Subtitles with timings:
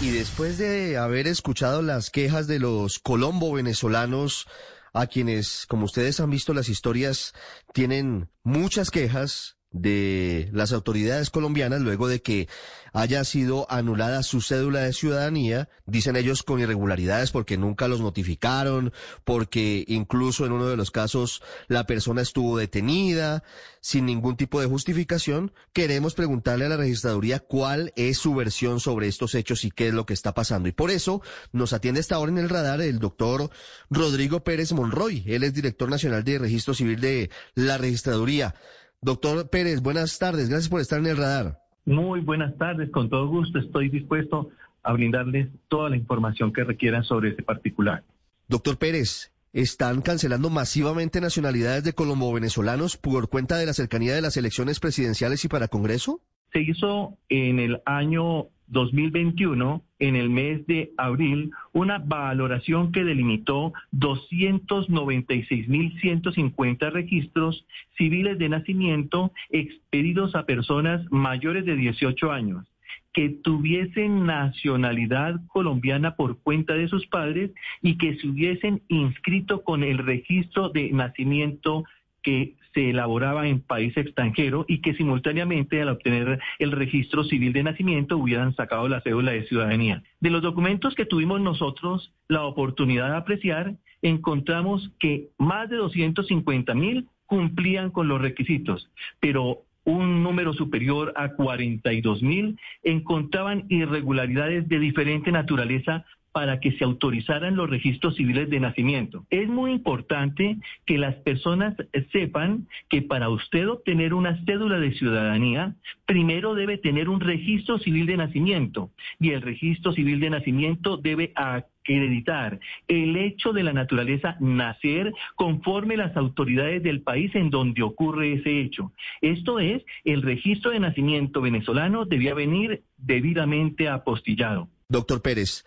[0.00, 4.46] Y después de haber escuchado las quejas de los colombo venezolanos,
[4.94, 7.34] a quienes, como ustedes han visto las historias,
[7.74, 12.48] tienen muchas quejas de las autoridades colombianas luego de que
[12.92, 18.92] haya sido anulada su cédula de ciudadanía, dicen ellos con irregularidades porque nunca los notificaron,
[19.24, 23.44] porque incluso en uno de los casos la persona estuvo detenida
[23.80, 25.52] sin ningún tipo de justificación.
[25.72, 29.94] Queremos preguntarle a la registraduría cuál es su versión sobre estos hechos y qué es
[29.94, 30.68] lo que está pasando.
[30.68, 33.50] Y por eso nos atiende esta hora en el radar el doctor
[33.88, 35.22] Rodrigo Pérez Monroy.
[35.26, 38.54] Él es director nacional de registro civil de la registraduría.
[39.02, 40.50] Doctor Pérez, buenas tardes.
[40.50, 41.58] Gracias por estar en el radar.
[41.86, 42.90] Muy buenas tardes.
[42.90, 44.50] Con todo gusto estoy dispuesto
[44.82, 48.04] a brindarles toda la información que requieran sobre este particular.
[48.46, 54.36] Doctor Pérez, ¿están cancelando masivamente nacionalidades de colombo-venezolanos por cuenta de la cercanía de las
[54.36, 56.20] elecciones presidenciales y para Congreso?
[56.52, 63.74] Se hizo en el año 2021, en el mes de abril, una valoración que delimitó
[63.92, 72.66] 296.150 registros civiles de nacimiento expedidos a personas mayores de 18 años
[73.12, 77.50] que tuviesen nacionalidad colombiana por cuenta de sus padres
[77.82, 81.82] y que se hubiesen inscrito con el registro de nacimiento
[82.22, 87.64] que se elaboraba en país extranjero y que simultáneamente al obtener el registro civil de
[87.64, 90.02] nacimiento hubieran sacado la cédula de ciudadanía.
[90.20, 96.74] De los documentos que tuvimos nosotros la oportunidad de apreciar, encontramos que más de 250
[96.74, 98.90] mil cumplían con los requisitos,
[99.20, 106.84] pero un número superior a 42 mil encontraban irregularidades de diferente naturaleza para que se
[106.84, 109.24] autorizaran los registros civiles de nacimiento.
[109.30, 111.74] Es muy importante que las personas
[112.12, 115.74] sepan que para usted obtener una cédula de ciudadanía,
[116.06, 121.32] primero debe tener un registro civil de nacimiento y el registro civil de nacimiento debe
[121.34, 128.34] acreditar el hecho de la naturaleza nacer conforme las autoridades del país en donde ocurre
[128.34, 128.92] ese hecho.
[129.20, 134.68] Esto es, el registro de nacimiento venezolano debía venir debidamente apostillado.
[134.88, 135.64] Doctor Pérez,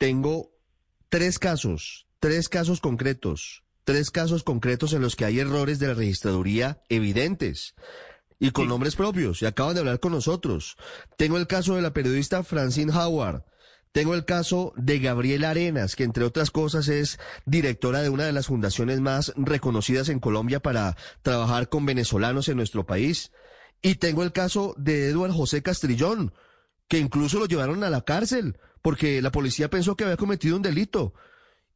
[0.00, 0.50] tengo
[1.10, 5.94] tres casos, tres casos concretos, tres casos concretos en los que hay errores de la
[5.94, 7.74] registraduría evidentes
[8.38, 10.78] y con nombres propios, y acaban de hablar con nosotros.
[11.18, 13.44] Tengo el caso de la periodista Francine Howard.
[13.92, 18.32] Tengo el caso de Gabriela Arenas, que entre otras cosas es directora de una de
[18.32, 23.32] las fundaciones más reconocidas en Colombia para trabajar con venezolanos en nuestro país.
[23.82, 26.32] Y tengo el caso de Eduardo José Castrillón,
[26.88, 30.62] que incluso lo llevaron a la cárcel porque la policía pensó que había cometido un
[30.62, 31.14] delito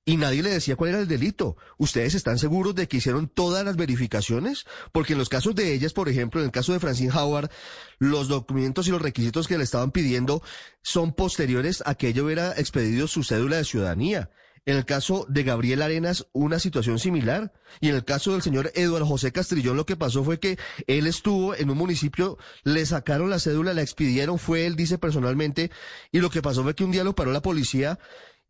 [0.06, 1.56] y nadie le decía cuál era el delito.
[1.78, 4.66] ¿Ustedes están seguros de que hicieron todas las verificaciones?
[4.92, 7.50] Porque en los casos de ellas, por ejemplo, en el caso de Francine Howard,
[7.98, 10.43] los documentos y los requisitos que le estaban pidiendo
[10.82, 14.31] son posteriores a que ella hubiera expedido su cédula de ciudadanía.
[14.66, 17.52] En el caso de Gabriel Arenas, una situación similar.
[17.80, 21.06] Y en el caso del señor Eduardo José Castrillón, lo que pasó fue que él
[21.06, 25.70] estuvo en un municipio, le sacaron la cédula, la expidieron, fue él, dice personalmente,
[26.12, 27.98] y lo que pasó fue que un día lo paró la policía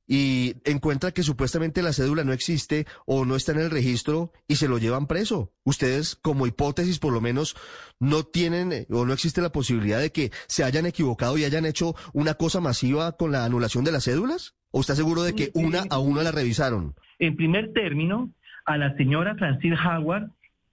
[0.06, 4.56] y encuentra que supuestamente la cédula no existe o no está en el registro y
[4.56, 5.52] se lo llevan preso.
[5.64, 7.56] Ustedes, como hipótesis, por lo menos,
[7.98, 11.94] no tienen o no existe la posibilidad de que se hayan equivocado y hayan hecho
[12.12, 14.54] una cosa masiva con la anulación de las cédulas.
[14.76, 16.94] ¿O está seguro de que una a una la revisaron?
[17.20, 18.30] En primer término,
[18.66, 20.30] a la señora Francine Howard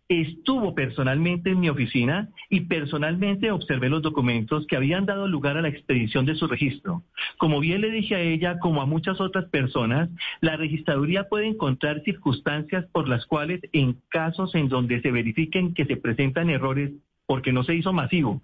[0.10, 5.62] estuvo personalmente en mi oficina y personalmente observé los documentos que habían dado lugar a
[5.62, 7.04] la expedición de su registro.
[7.38, 10.10] Como bien le dije a ella, como a muchas otras personas,
[10.42, 15.86] la registraduría puede encontrar circunstancias por las cuales en casos en donde se verifiquen que
[15.86, 16.92] se presentan errores
[17.32, 18.42] porque no se hizo masivo,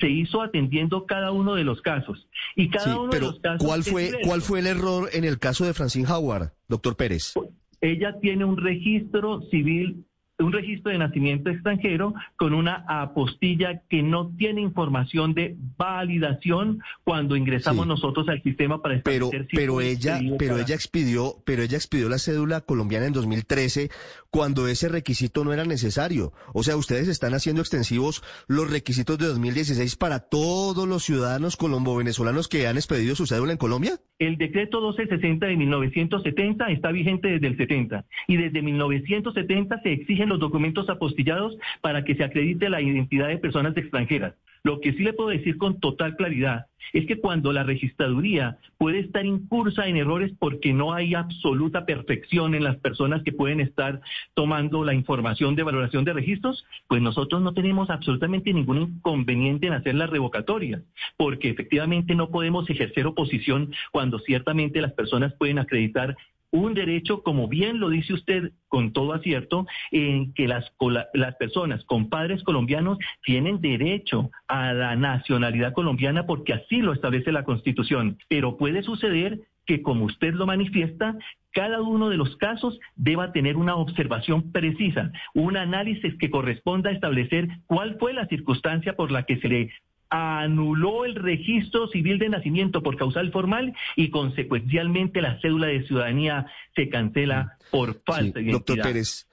[0.00, 2.26] se hizo atendiendo cada uno de los casos.
[2.56, 3.66] Y cada uno pero de los casos.
[3.68, 7.34] ¿cuál fue, ¿Cuál fue el error en el caso de Francine Howard, doctor Pérez?
[7.82, 10.06] Ella tiene un registro civil
[10.38, 17.36] un registro de nacimiento extranjero con una apostilla que no tiene información de validación cuando
[17.36, 17.88] ingresamos Sí.
[17.90, 21.76] nosotros al sistema para Pero, establecer si pero ella, pero para- ella expidió, pero ella
[21.76, 23.90] expidió la cédula colombiana en 2013
[24.30, 26.32] cuando ese requisito no era necesario.
[26.54, 32.48] O sea, ustedes están haciendo extensivos los requisitos de 2016 para todos los ciudadanos colombo-venezolanos
[32.48, 33.98] que han expedido su cédula en Colombia.
[34.18, 40.28] El decreto 1260 de 1970 está vigente desde el 70 y desde 1970 se exigen
[40.28, 44.34] los documentos apostillados para que se acredite la identidad de personas extranjeras.
[44.62, 49.00] Lo que sí le puedo decir con total claridad es que cuando la registraduría puede
[49.00, 54.00] estar incursa en errores porque no hay absoluta perfección en las personas que pueden estar
[54.34, 59.74] tomando la información de valoración de registros, pues nosotros no tenemos absolutamente ningún inconveniente en
[59.74, 60.82] hacer las revocatorias,
[61.16, 66.16] porque efectivamente no podemos ejercer oposición cuando ciertamente las personas pueden acreditar
[66.52, 70.72] un derecho, como bien lo dice usted con todo acierto, en que las,
[71.14, 77.32] las personas con padres colombianos tienen derecho a la nacionalidad colombiana porque así lo establece
[77.32, 78.18] la Constitución.
[78.28, 81.16] Pero puede suceder que, como usted lo manifiesta,
[81.52, 86.92] cada uno de los casos deba tener una observación precisa, un análisis que corresponda a
[86.92, 89.70] establecer cuál fue la circunstancia por la que se le
[90.10, 96.46] anuló el registro civil de nacimiento por causal formal y consecuencialmente la cédula de ciudadanía
[96.74, 98.52] se cancela por falta de identidad.
[98.52, 99.28] Doctor Pérez,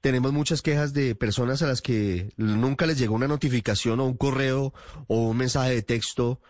[0.00, 4.16] tenemos muchas quejas de personas a las que nunca les llegó una notificación o un
[4.16, 4.72] correo
[5.06, 6.40] o un mensaje de texto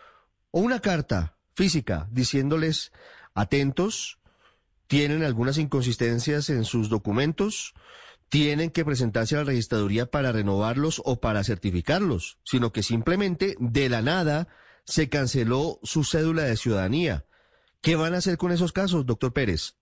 [0.52, 2.92] o una carta física diciéndoles
[3.34, 4.18] atentos,
[4.86, 7.74] tienen algunas inconsistencias en sus documentos,
[8.32, 13.90] tienen que presentarse a la registraduría para renovarlos o para certificarlos, sino que simplemente de
[13.90, 14.48] la nada
[14.84, 17.26] se canceló su cédula de ciudadanía.
[17.82, 19.76] ¿Qué van a hacer con esos casos, doctor Pérez?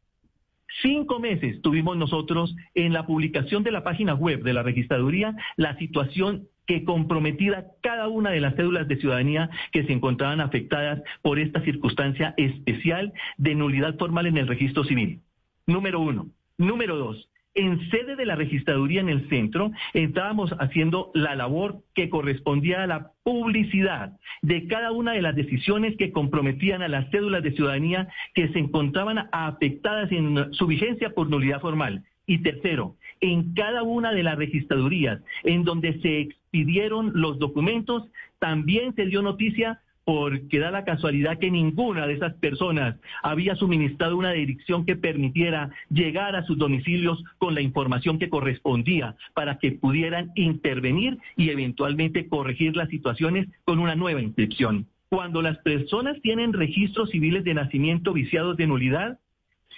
[0.82, 5.78] Cinco meses tuvimos nosotros en la publicación de la página web de la registraduría la
[5.78, 11.38] situación que comprometida cada una de las cédulas de ciudadanía que se encontraban afectadas por
[11.38, 15.20] esta circunstancia especial de nulidad formal en el registro civil.
[15.68, 16.26] Número uno.
[16.58, 17.29] Número dos,
[17.60, 22.86] en sede de la registraduría en el centro, estábamos haciendo la labor que correspondía a
[22.86, 28.08] la publicidad de cada una de las decisiones que comprometían a las cédulas de ciudadanía
[28.34, 32.04] que se encontraban afectadas en su vigencia por nulidad formal.
[32.26, 38.04] Y tercero, en cada una de las registradurías en donde se expidieron los documentos,
[38.38, 44.16] también se dio noticia porque da la casualidad que ninguna de esas personas había suministrado
[44.16, 49.72] una dirección que permitiera llegar a sus domicilios con la información que correspondía para que
[49.72, 54.86] pudieran intervenir y eventualmente corregir las situaciones con una nueva inscripción.
[55.08, 59.18] Cuando las personas tienen registros civiles de nacimiento viciados de nulidad,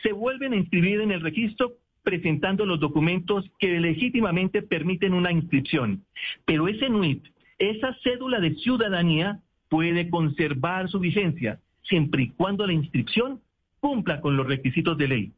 [0.02, 6.04] se vuelven a inscribir en el registro presentando los documentos que legítimamente permiten una inscripción.
[6.44, 7.24] Pero ese NUIT,
[7.58, 9.40] esa cédula de ciudadanía,
[9.72, 13.40] puede conservar su vigencia siempre y cuando la inscripción
[13.80, 15.32] cumpla con los requisitos de ley.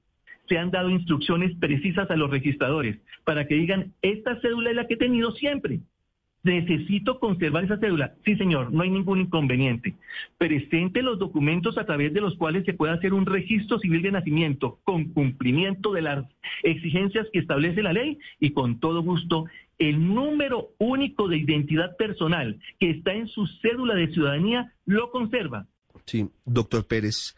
[0.49, 4.89] Se han dado instrucciones precisas a los registradores para que digan, esta cédula es la
[4.89, 5.79] que he tenido siempre.
[6.45, 8.15] Necesito conservar esa cédula.
[8.25, 9.95] Sí, señor, no hay ningún inconveniente.
[10.37, 14.13] Presente los documentos a través de los cuales se puede hacer un registro civil de
[14.13, 16.27] nacimiento con cumplimiento de las
[16.63, 19.47] exigencias que establece la ley y con todo gusto
[19.79, 25.67] el número único de identidad personal que está en su cédula de ciudadanía lo conserva.
[26.05, 27.35] Sí, doctor Pérez,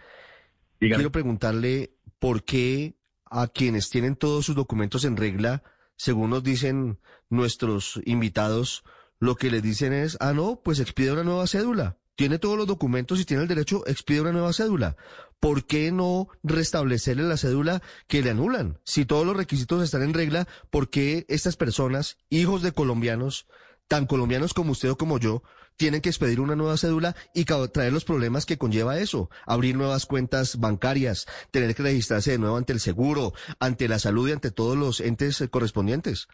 [0.78, 5.62] quiero preguntarle por qué a quienes tienen todos sus documentos en regla,
[5.96, 6.98] según nos dicen
[7.30, 8.84] nuestros invitados,
[9.18, 11.96] lo que les dicen es, ah, no, pues expide una nueva cédula.
[12.16, 14.96] Tiene todos los documentos y tiene el derecho, expide una nueva cédula.
[15.40, 18.78] ¿por qué no restablecerle la cédula que le anulan?
[18.85, 23.46] Si todos los requisitos están en regla, ¿por qué estas personas, hijos de colombianos,
[23.88, 25.42] tan colombianos como usted o como yo,
[25.76, 29.30] tienen que expedir una nueva cédula y traer los problemas que conlleva eso?
[29.46, 34.28] Abrir nuevas cuentas bancarias, tener que registrarse de nuevo ante el seguro, ante la salud
[34.28, 36.28] y ante todos los entes eh, correspondientes.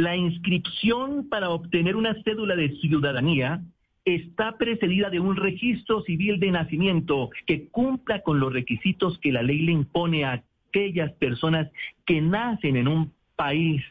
[0.00, 3.60] La inscripción para obtener una cédula de ciudadanía
[4.06, 9.42] está precedida de un registro civil de nacimiento que cumpla con los requisitos que la
[9.42, 11.70] ley le impone a aquellas personas
[12.06, 13.82] que nacen en un país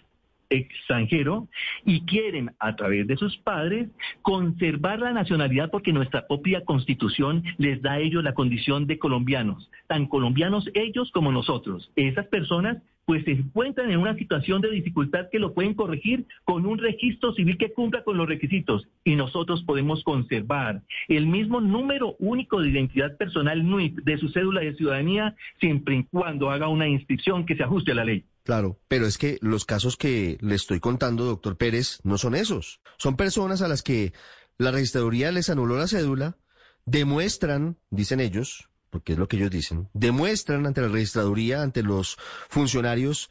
[0.50, 1.48] extranjero
[1.86, 3.90] y quieren a través de sus padres
[4.24, 9.70] conservar la nacionalidad porque nuestra propia constitución les da a ellos la condición de colombianos,
[9.86, 11.92] tan colombianos ellos como nosotros.
[11.96, 16.68] Esas personas pues se encuentran en una situación de dificultad que lo pueden corregir con
[16.68, 22.16] un registro civil que cumpla con los requisitos y nosotros podemos conservar el mismo número
[22.20, 26.88] único de identidad personal NUIT de su cédula de ciudadanía siempre y cuando haga una
[26.88, 28.26] inscripción que se ajuste a la ley.
[28.44, 32.80] Claro, pero es que los casos que le estoy contando, doctor Pérez, no son esos.
[33.00, 34.14] Son personas a las que
[34.60, 36.38] la registraduría les anuló la cédula,
[36.86, 42.18] demuestran, dicen ellos, porque es lo que ellos dicen, demuestran ante la registraduría, ante los
[42.50, 43.30] funcionarios,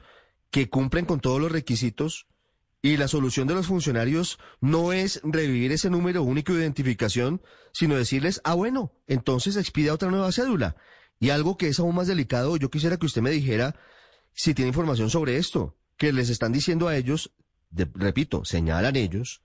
[0.50, 2.26] que cumplen con todos los requisitos
[2.80, 7.96] y la solución de los funcionarios no es revivir ese número único de identificación, sino
[7.96, 10.76] decirles, ah, bueno, entonces expida otra nueva cédula.
[11.18, 13.74] Y algo que es aún más delicado, yo quisiera que usted me dijera
[14.32, 17.32] si tiene información sobre esto, que les están diciendo a ellos,
[17.72, 19.42] repito, señalan ellos,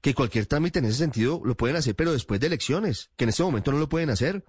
[0.00, 3.30] que cualquier trámite en ese sentido lo pueden hacer, pero después de elecciones, que en
[3.30, 4.44] este momento no lo pueden hacer.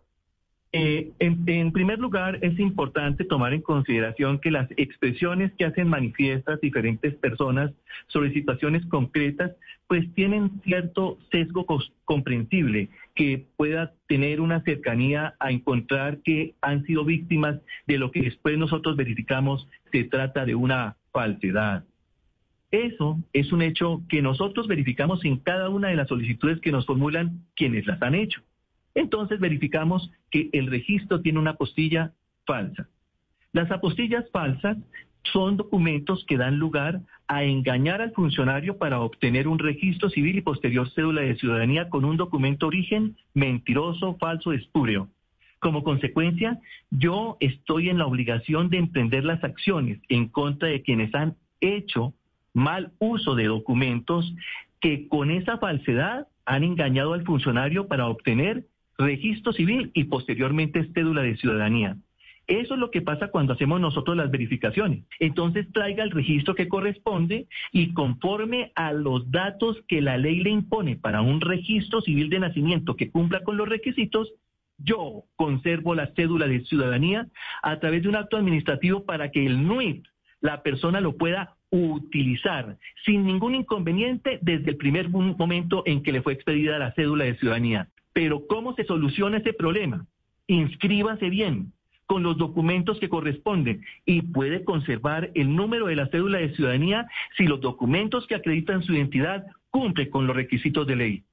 [0.77, 5.87] Eh, en, en primer lugar, es importante tomar en consideración que las expresiones que hacen
[5.87, 7.71] manifiestas diferentes personas
[8.07, 9.53] sobre situaciones concretas,
[9.87, 11.65] pues tienen cierto sesgo
[12.03, 18.23] comprensible que pueda tener una cercanía a encontrar que han sido víctimas de lo que
[18.23, 21.85] después nosotros verificamos se trata de una falsedad.
[22.71, 26.85] Eso es un hecho que nosotros verificamos en cada una de las solicitudes que nos
[26.85, 28.41] formulan quienes las han hecho.
[28.95, 32.13] Entonces verificamos que el registro tiene una apostilla
[32.45, 32.87] falsa.
[33.51, 34.77] Las apostillas falsas
[35.31, 40.41] son documentos que dan lugar a engañar al funcionario para obtener un registro civil y
[40.41, 45.09] posterior cédula de ciudadanía con un documento origen mentiroso, falso, espúreo.
[45.59, 46.59] Como consecuencia,
[46.91, 52.13] yo estoy en la obligación de emprender las acciones en contra de quienes han hecho
[52.53, 54.33] mal uso de documentos
[54.79, 58.65] que con esa falsedad han engañado al funcionario para obtener
[58.97, 61.97] registro civil y posteriormente cédula de ciudadanía.
[62.47, 65.03] Eso es lo que pasa cuando hacemos nosotros las verificaciones.
[65.19, 70.51] Entonces traiga el registro que corresponde y conforme a los datos que la ley le
[70.51, 74.31] impone para un registro civil de nacimiento que cumpla con los requisitos,
[74.77, 77.27] yo conservo la cédula de ciudadanía
[77.63, 80.05] a través de un acto administrativo para que el NUIT,
[80.41, 86.11] la persona lo pueda utilizar sin ningún inconveniente desde el primer mo- momento en que
[86.11, 87.87] le fue expedida la cédula de ciudadanía.
[88.15, 90.07] Pero ¿cómo se soluciona ese problema?
[90.47, 91.73] Inscríbase bien
[92.05, 97.07] con los documentos que corresponden y puede conservar el número de la cédula de ciudadanía
[97.35, 101.23] si los documentos que acreditan su identidad cumplen con los requisitos de ley.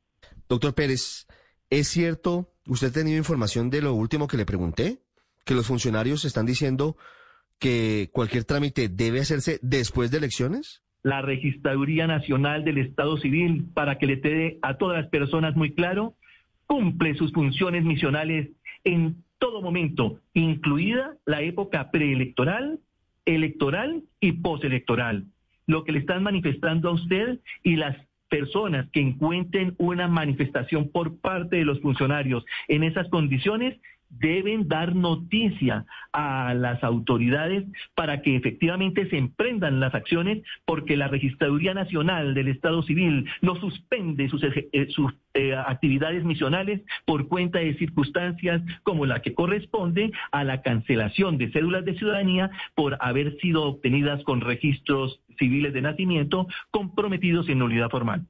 [0.48, 1.28] Doctor Pérez,
[1.70, 4.98] ¿es cierto, usted ha tenido información de lo último que le pregunté?
[5.44, 6.96] Que los funcionarios están diciendo
[7.60, 10.82] que cualquier trámite debe hacerse después de elecciones?
[11.04, 15.74] la Registraduría Nacional del Estado Civil, para que le quede a todas las personas muy
[15.74, 16.14] claro,
[16.72, 18.48] cumple sus funciones misionales
[18.84, 22.78] en todo momento, incluida la época preelectoral,
[23.26, 25.26] electoral y postelectoral.
[25.66, 27.94] Lo que le están manifestando a usted y las
[28.30, 33.78] personas que encuentren una manifestación por parte de los funcionarios en esas condiciones
[34.18, 37.64] deben dar noticia a las autoridades
[37.94, 43.56] para que efectivamente se emprendan las acciones porque la Registraduría Nacional del Estado Civil no
[43.56, 50.12] suspende sus, eh, sus eh, actividades misionales por cuenta de circunstancias como la que corresponde
[50.30, 55.80] a la cancelación de cédulas de ciudadanía por haber sido obtenidas con registros civiles de
[55.82, 58.26] nacimiento comprometidos en nulidad formal.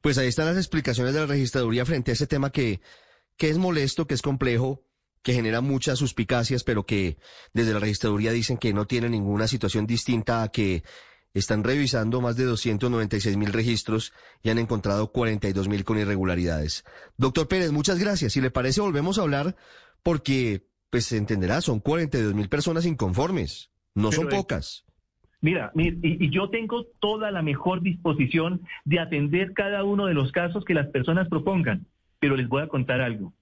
[0.00, 2.80] Pues ahí están las explicaciones de la registraduría frente a ese tema que,
[3.36, 4.82] que es molesto, que es complejo,
[5.22, 7.18] que genera muchas suspicacias, pero que
[7.52, 10.82] desde la registraduría dicen que no tiene ninguna situación distinta a que
[11.34, 14.12] están revisando más de 296 mil registros
[14.42, 16.84] y han encontrado 42 mil con irregularidades.
[17.16, 18.32] Doctor Pérez, muchas gracias.
[18.32, 19.54] Si le parece, volvemos a hablar
[20.02, 23.70] porque, pues se entenderá, son 42 mil personas inconformes.
[23.94, 24.84] No son eh, pocas.
[25.40, 30.14] Mira, mi- y, y yo tengo toda la mejor disposición de atender cada uno de
[30.14, 31.86] los casos que las personas propongan,
[32.18, 33.32] pero les voy a contar algo.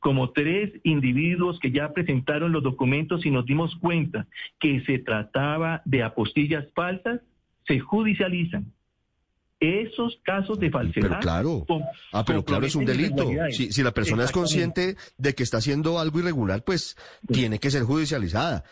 [0.00, 4.26] Como tres individuos que ya presentaron los documentos y nos dimos cuenta
[4.58, 7.20] que se trataba de apostillas falsas,
[7.66, 8.72] se judicializan.
[9.60, 11.08] Esos casos de falsedad.
[11.08, 11.66] Pero claro.
[12.12, 13.28] Ah, pero claro, es un delito.
[13.50, 17.72] Si, si la persona es consciente de que está haciendo algo irregular, pues tiene que
[17.72, 18.62] ser judicializada.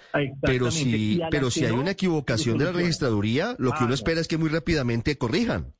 [0.43, 4.21] Pero si, pero si hay no, una equivocación de la registraduría, lo que uno espera
[4.21, 5.73] es que muy rápidamente corrijan.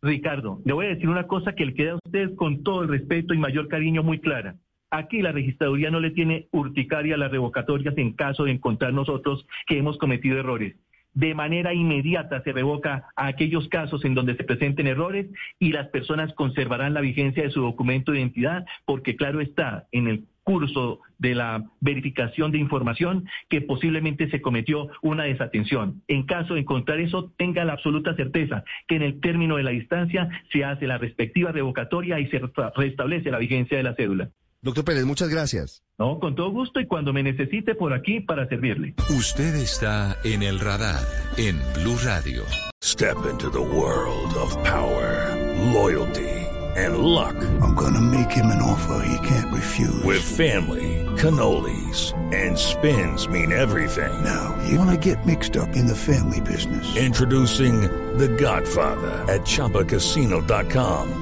[0.00, 2.88] Ricardo, le voy a decir una cosa que le queda a usted con todo el
[2.88, 4.56] respeto y mayor cariño muy clara.
[4.94, 9.46] Aquí la registraduría no le tiene urticaria a las revocatorias en caso de encontrar nosotros
[9.66, 10.76] que hemos cometido errores.
[11.14, 15.88] De manera inmediata se revoca a aquellos casos en donde se presenten errores y las
[15.88, 21.00] personas conservarán la vigencia de su documento de identidad porque claro está en el curso
[21.18, 26.02] de la verificación de información que posiblemente se cometió una desatención.
[26.06, 29.70] En caso de encontrar eso, tenga la absoluta certeza que en el término de la
[29.70, 34.28] distancia se hace la respectiva revocatoria y se resta- restablece la vigencia de la cédula.
[34.64, 35.82] Doctor Pérez, muchas gracias.
[35.98, 38.94] No, con todo gusto y cuando me necesite por aquí para servirle.
[39.10, 41.04] Usted está en el radar
[41.36, 42.44] en Blue Radio.
[42.80, 45.36] Step into the world of power,
[45.72, 47.34] loyalty, and luck.
[47.60, 50.04] I'm gonna make him an offer he can't refuse.
[50.04, 54.12] With family, cannolis and spins mean everything.
[54.22, 56.96] Now, you wanna get mixed up in the family business.
[56.96, 57.80] Introducing
[58.16, 61.21] The Godfather at ChumbaCasino.com.